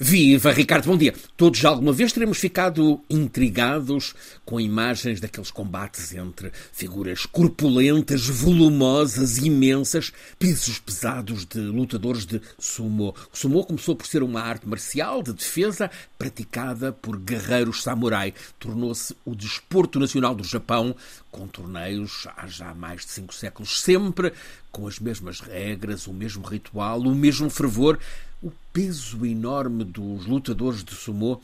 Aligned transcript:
Viva, 0.00 0.52
Ricardo, 0.52 0.86
bom 0.86 0.96
dia. 0.96 1.12
Todos 1.36 1.64
alguma 1.64 1.92
vez 1.92 2.12
teremos 2.12 2.38
ficado 2.38 3.02
intrigados 3.10 4.14
com 4.44 4.60
imagens 4.60 5.20
daqueles 5.20 5.50
combates 5.50 6.14
entre 6.14 6.52
figuras 6.72 7.26
corpulentas, 7.26 8.28
volumosas, 8.28 9.38
imensas, 9.38 10.12
pesos 10.38 10.78
pesados 10.78 11.44
de 11.44 11.58
lutadores 11.58 12.24
de 12.24 12.40
sumo. 12.60 13.12
O 13.32 13.36
sumo 13.36 13.66
começou 13.66 13.96
por 13.96 14.06
ser 14.06 14.22
uma 14.22 14.40
arte 14.40 14.68
marcial 14.68 15.20
de 15.20 15.32
defesa 15.32 15.90
praticada 16.16 16.92
por 16.92 17.18
guerreiros 17.18 17.82
samurai. 17.82 18.32
Tornou-se 18.60 19.16
o 19.24 19.34
desporto 19.34 19.98
nacional 19.98 20.32
do 20.32 20.44
Japão, 20.44 20.94
com 21.28 21.48
torneios 21.48 22.28
há 22.36 22.46
já 22.46 22.72
mais 22.72 23.04
de 23.04 23.10
cinco 23.10 23.34
séculos, 23.34 23.80
sempre 23.80 24.32
com 24.70 24.86
as 24.86 25.00
mesmas 25.00 25.40
regras, 25.40 26.06
o 26.06 26.12
mesmo 26.12 26.46
ritual, 26.46 27.00
o 27.00 27.14
mesmo 27.16 27.50
fervor 27.50 27.98
o 28.42 28.52
peso 28.72 29.24
enorme 29.26 29.84
dos 29.84 30.26
lutadores 30.26 30.84
de 30.84 30.94
sumô 30.94 31.40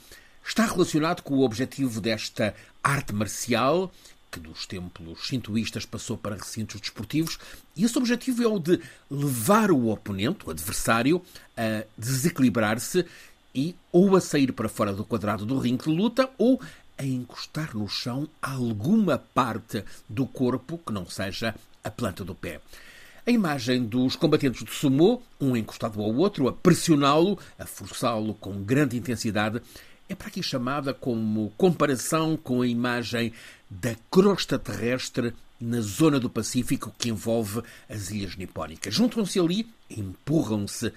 está 0.47 0.67
relacionado 0.67 1.23
com 1.23 1.35
o 1.35 1.45
objetivo 1.45 2.01
desta 2.01 2.55
arte 2.83 3.15
marcial 3.15 3.93
que 4.35 4.41
dos 4.41 4.67
templos 4.67 5.29
sintoístas 5.29 5.87
passou 5.87 6.17
para 6.19 6.35
recintos 6.35 6.81
desportivos, 6.81 7.39
e 7.77 7.85
esse 7.85 7.97
objetivo 7.97 8.43
é 8.43 8.49
o 8.49 8.59
de 8.59 8.81
levar 9.09 9.71
o 9.71 9.91
oponente, 9.91 10.45
o 10.45 10.51
adversário, 10.51 11.23
a 11.57 11.85
desequilibrar-se 11.97 13.07
e 13.55 13.77
ou 13.93 14.17
a 14.17 14.21
sair 14.21 14.51
para 14.51 14.69
fora 14.69 14.93
do 14.93 15.05
quadrado 15.05 15.47
do 15.47 15.57
ringue 15.61 15.85
de 15.85 15.91
luta 15.91 16.29
ou 16.37 16.61
a 16.99 17.05
encostar 17.05 17.77
no 17.77 17.89
chão 17.89 18.29
alguma 18.43 19.19
parte 19.19 19.85
do 20.09 20.27
corpo 20.27 20.79
que 20.85 20.93
não 20.93 21.09
seja 21.09 21.55
a 21.85 21.91
planta 21.91 22.25
do 22.25 22.35
pé. 22.35 22.61
A 23.27 23.31
imagem 23.31 23.85
dos 23.85 24.17
combatentes 24.17 24.63
de 24.63 24.71
sumô, 24.71 25.23
um 25.41 25.57
encostado 25.57 26.03
ao 26.03 26.15
outro, 26.15 26.47
a 26.47 26.53
pressioná-lo, 26.53 27.39
a 27.59 27.65
forçá-lo 27.65 28.35
com 28.35 28.63
grande 28.63 28.99
intensidade, 28.99 29.63
é 30.07 30.15
para 30.15 30.29
aqui 30.29 30.43
chamada 30.43 30.93
como 30.93 31.51
comparação 31.57 32.37
com 32.37 32.61
a 32.61 32.67
imagem 32.67 33.33
da 33.71 33.97
crosta 34.11 34.59
terrestre 34.59 35.33
na 35.59 35.81
zona 35.81 36.21
do 36.21 36.29
Pacífico 36.29 36.93
que 36.99 37.09
envolve 37.09 37.63
as 37.89 38.11
ilhas 38.11 38.37
nipónicas. 38.37 38.95
Juntam-se 38.95 39.41
ali, 39.41 39.67
empurram-se 39.89 40.93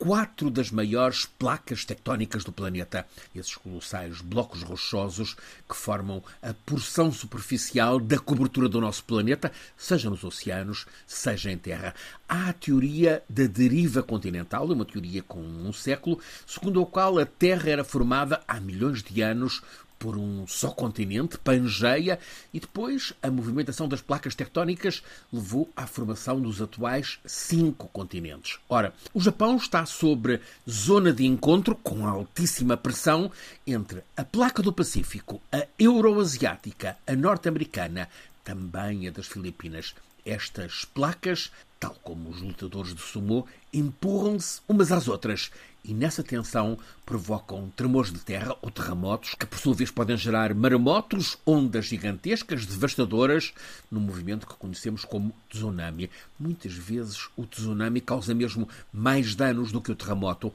quatro 0.00 0.50
das 0.50 0.70
maiores 0.70 1.26
placas 1.26 1.84
tectónicas 1.84 2.42
do 2.42 2.50
planeta, 2.50 3.06
esses 3.34 3.54
colossais 3.54 4.22
blocos 4.22 4.62
rochosos 4.62 5.36
que 5.68 5.76
formam 5.76 6.24
a 6.42 6.54
porção 6.54 7.12
superficial 7.12 8.00
da 8.00 8.18
cobertura 8.18 8.66
do 8.66 8.80
nosso 8.80 9.04
planeta, 9.04 9.52
seja 9.76 10.08
nos 10.08 10.24
oceanos, 10.24 10.86
seja 11.06 11.52
em 11.52 11.58
terra. 11.58 11.94
Há 12.26 12.48
a 12.48 12.52
teoria 12.54 13.22
da 13.28 13.46
deriva 13.46 14.02
continental, 14.02 14.66
uma 14.68 14.86
teoria 14.86 15.22
com 15.22 15.38
um 15.38 15.70
século, 15.70 16.18
segundo 16.46 16.80
a 16.80 16.86
qual 16.86 17.18
a 17.18 17.26
Terra 17.26 17.68
era 17.68 17.84
formada 17.84 18.40
há 18.48 18.58
milhões 18.58 19.02
de 19.02 19.20
anos 19.20 19.60
por 20.00 20.16
um 20.16 20.46
só 20.46 20.70
continente, 20.70 21.36
Pangeia, 21.36 22.18
e 22.54 22.58
depois 22.58 23.12
a 23.22 23.30
movimentação 23.30 23.86
das 23.86 24.00
placas 24.00 24.34
tectónicas 24.34 25.02
levou 25.30 25.68
à 25.76 25.86
formação 25.86 26.40
dos 26.40 26.60
atuais 26.62 27.20
cinco 27.26 27.86
continentes. 27.88 28.58
Ora, 28.66 28.94
o 29.12 29.20
Japão 29.20 29.56
está 29.56 29.84
sobre 29.84 30.40
zona 30.68 31.12
de 31.12 31.26
encontro 31.26 31.76
com 31.76 32.06
altíssima 32.06 32.78
pressão 32.78 33.30
entre 33.66 34.02
a 34.16 34.24
placa 34.24 34.62
do 34.62 34.72
Pacífico, 34.72 35.40
a 35.52 35.66
euroasiática, 35.78 36.96
a 37.06 37.14
norte-americana, 37.14 38.08
também 38.50 39.06
a 39.06 39.12
das 39.12 39.28
Filipinas. 39.28 39.94
Estas 40.26 40.84
placas, 40.84 41.52
tal 41.78 41.94
como 42.02 42.28
os 42.28 42.42
lutadores 42.42 42.92
de 42.92 43.00
sumô, 43.00 43.46
empurram-se 43.72 44.60
umas 44.68 44.90
às 44.90 45.06
outras 45.06 45.52
e 45.84 45.94
nessa 45.94 46.22
tensão 46.22 46.76
provocam 47.06 47.72
tremores 47.74 48.12
de 48.12 48.18
terra 48.18 48.54
ou 48.60 48.70
terremotos 48.70 49.34
que, 49.34 49.46
por 49.46 49.58
sua 49.58 49.72
vez, 49.72 49.90
podem 49.90 50.16
gerar 50.16 50.52
maremotos, 50.52 51.38
ondas 51.46 51.86
gigantescas, 51.86 52.66
devastadoras, 52.66 53.54
no 53.90 54.00
movimento 54.00 54.48
que 54.48 54.54
conhecemos 54.54 55.04
como 55.04 55.32
tsunami. 55.48 56.10
Muitas 56.38 56.74
vezes 56.74 57.28
o 57.36 57.46
tsunami 57.46 58.00
causa 58.00 58.34
mesmo 58.34 58.68
mais 58.92 59.36
danos 59.36 59.70
do 59.70 59.80
que 59.80 59.92
o 59.92 59.96
terremoto. 59.96 60.52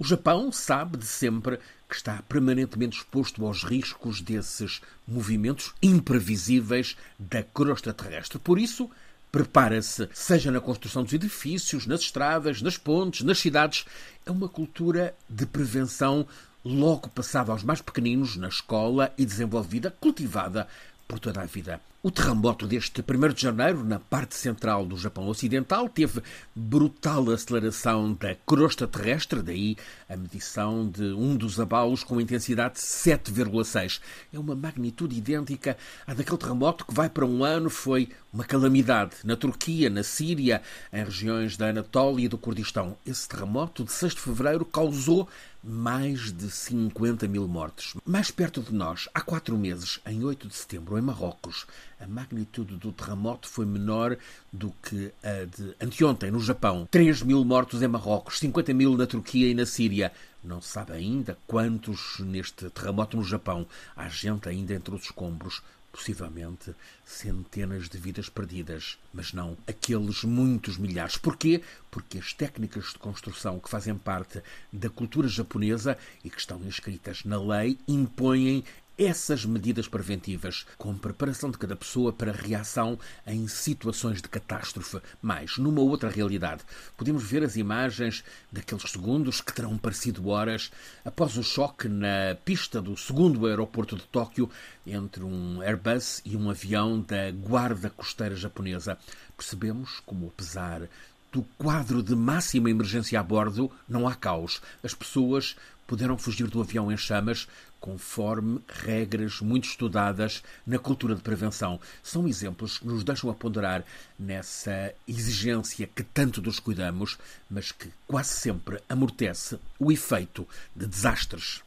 O 0.00 0.04
Japão 0.04 0.52
sabe 0.52 0.96
de 0.96 1.06
sempre 1.06 1.58
que 1.88 1.96
está 1.96 2.22
permanentemente 2.28 2.98
exposto 2.98 3.44
aos 3.44 3.64
riscos 3.64 4.20
desses 4.20 4.80
movimentos 5.06 5.74
imprevisíveis 5.82 6.96
da 7.18 7.42
crosta 7.42 7.92
terrestre. 7.92 8.38
Por 8.38 8.60
isso, 8.60 8.88
prepara-se, 9.32 10.08
seja 10.12 10.52
na 10.52 10.60
construção 10.60 11.02
dos 11.02 11.12
edifícios, 11.12 11.84
nas 11.84 12.02
estradas, 12.02 12.62
nas 12.62 12.78
pontes, 12.78 13.22
nas 13.22 13.40
cidades. 13.40 13.86
É 14.24 14.30
uma 14.30 14.48
cultura 14.48 15.16
de 15.28 15.44
prevenção 15.46 16.24
logo 16.64 17.08
passada 17.08 17.50
aos 17.50 17.64
mais 17.64 17.80
pequeninos 17.80 18.36
na 18.36 18.46
escola 18.46 19.12
e 19.18 19.26
desenvolvida, 19.26 19.90
cultivada 20.00 20.68
por 21.08 21.18
toda 21.18 21.40
a 21.40 21.46
vida. 21.46 21.80
O 22.00 22.12
terremoto 22.12 22.64
deste 22.64 23.02
1 23.02 23.34
de 23.34 23.42
janeiro, 23.42 23.82
na 23.82 23.98
parte 23.98 24.36
central 24.36 24.86
do 24.86 24.96
Japão 24.96 25.26
Ocidental, 25.26 25.88
teve 25.88 26.22
brutal 26.54 27.28
aceleração 27.28 28.12
da 28.12 28.36
crosta 28.46 28.86
terrestre, 28.86 29.42
daí 29.42 29.76
a 30.08 30.16
medição 30.16 30.88
de 30.88 31.02
um 31.02 31.34
dos 31.34 31.58
abalos 31.58 32.04
com 32.04 32.20
intensidade 32.20 32.78
7,6. 32.78 34.00
É 34.32 34.38
uma 34.38 34.54
magnitude 34.54 35.18
idêntica 35.18 35.76
à 36.06 36.14
daquele 36.14 36.38
terremoto 36.38 36.86
que 36.86 36.94
vai 36.94 37.08
para 37.08 37.26
um 37.26 37.42
ano, 37.42 37.68
foi 37.68 38.08
uma 38.32 38.44
calamidade 38.44 39.16
na 39.24 39.34
Turquia, 39.34 39.90
na 39.90 40.04
Síria, 40.04 40.62
em 40.92 41.02
regiões 41.02 41.56
da 41.56 41.70
Anatólia 41.70 42.26
e 42.26 42.28
do 42.28 42.38
Kurdistão. 42.38 42.96
Esse 43.04 43.28
terremoto 43.28 43.82
de 43.82 43.90
6 43.90 44.14
de 44.14 44.20
fevereiro 44.20 44.64
causou 44.64 45.28
mais 45.62 46.32
de 46.32 46.50
50 46.50 47.26
mil 47.26 47.48
mortes. 47.48 47.94
Mais 48.04 48.30
perto 48.30 48.62
de 48.62 48.72
nós, 48.72 49.08
há 49.12 49.20
quatro 49.20 49.56
meses, 49.58 50.00
em 50.06 50.24
8 50.24 50.46
de 50.48 50.54
setembro, 50.54 50.96
em 50.96 51.02
Marrocos, 51.02 51.66
a 52.00 52.06
magnitude 52.06 52.76
do 52.76 52.92
terremoto 52.92 53.48
foi 53.48 53.66
menor 53.66 54.16
do 54.52 54.72
que 54.82 55.12
a 55.22 55.44
de 55.44 55.74
anteontem, 55.80 56.30
no 56.30 56.40
Japão. 56.40 56.88
3 56.90 57.22
mil 57.22 57.44
mortos 57.44 57.82
em 57.82 57.88
Marrocos, 57.88 58.38
50 58.38 58.72
mil 58.74 58.96
na 58.96 59.06
Turquia 59.06 59.48
e 59.48 59.54
na 59.54 59.66
Síria. 59.66 60.12
Não 60.42 60.60
se 60.60 60.68
sabe 60.68 60.92
ainda 60.92 61.36
quantos 61.46 62.18
neste 62.20 62.70
terremoto 62.70 63.16
no 63.16 63.24
Japão. 63.24 63.66
Há 63.96 64.08
gente 64.08 64.48
ainda 64.48 64.74
entre 64.74 64.94
os 64.94 65.04
escombros 65.04 65.62
possivelmente 65.90 66.74
centenas 67.04 67.88
de 67.88 67.98
vidas 67.98 68.28
perdidas, 68.28 68.98
mas 69.12 69.32
não 69.32 69.56
aqueles 69.66 70.22
muitos 70.22 70.76
milhares. 70.76 71.16
Porquê? 71.16 71.62
Porque 71.90 72.18
as 72.18 72.32
técnicas 72.32 72.92
de 72.92 72.98
construção 72.98 73.58
que 73.58 73.68
fazem 73.68 73.96
parte 73.96 74.42
da 74.72 74.88
cultura 74.88 75.26
japonesa 75.26 75.98
e 76.22 76.30
que 76.30 76.38
estão 76.38 76.62
inscritas 76.62 77.24
na 77.24 77.40
lei 77.40 77.78
impõem 77.88 78.62
essas 78.98 79.44
medidas 79.44 79.86
preventivas, 79.86 80.66
com 80.76 80.92
preparação 80.98 81.52
de 81.52 81.56
cada 81.56 81.76
pessoa 81.76 82.12
para 82.12 82.32
reação 82.32 82.98
em 83.24 83.46
situações 83.46 84.20
de 84.20 84.28
catástrofe. 84.28 85.00
Mas, 85.22 85.56
numa 85.56 85.80
outra 85.80 86.10
realidade, 86.10 86.64
podemos 86.96 87.22
ver 87.22 87.44
as 87.44 87.54
imagens 87.54 88.24
daqueles 88.50 88.90
segundos 88.90 89.40
que 89.40 89.52
terão 89.52 89.78
parecido 89.78 90.28
horas 90.28 90.72
após 91.04 91.36
o 91.36 91.44
choque 91.44 91.88
na 91.88 92.36
pista 92.44 92.82
do 92.82 92.96
segundo 92.96 93.46
aeroporto 93.46 93.94
de 93.94 94.02
Tóquio 94.02 94.50
entre 94.84 95.22
um 95.22 95.62
Airbus 95.62 96.20
e 96.24 96.36
um 96.36 96.50
avião 96.50 97.00
da 97.00 97.30
Guarda 97.30 97.90
Costeira 97.90 98.34
Japonesa. 98.34 98.98
Percebemos 99.36 100.00
como, 100.04 100.26
apesar 100.26 100.88
do 101.32 101.42
quadro 101.56 102.02
de 102.02 102.14
máxima 102.14 102.70
emergência 102.70 103.18
a 103.18 103.22
bordo, 103.22 103.70
não 103.88 104.08
há 104.08 104.14
caos. 104.14 104.60
As 104.82 104.94
pessoas 104.94 105.56
puderam 105.86 106.18
fugir 106.18 106.48
do 106.48 106.60
avião 106.60 106.92
em 106.92 106.96
chamas 106.96 107.48
conforme 107.80 108.60
regras 108.68 109.40
muito 109.40 109.68
estudadas 109.68 110.42
na 110.66 110.78
cultura 110.78 111.14
de 111.14 111.22
prevenção. 111.22 111.80
São 112.02 112.28
exemplos 112.28 112.78
que 112.78 112.86
nos 112.86 113.04
deixam 113.04 113.30
a 113.30 113.34
ponderar 113.34 113.84
nessa 114.18 114.92
exigência 115.06 115.86
que 115.86 116.02
tanto 116.02 116.42
nos 116.42 116.58
cuidamos, 116.58 117.18
mas 117.48 117.72
que 117.72 117.90
quase 118.06 118.30
sempre 118.30 118.80
amortece 118.88 119.58
o 119.78 119.92
efeito 119.92 120.46
de 120.74 120.86
desastres. 120.86 121.62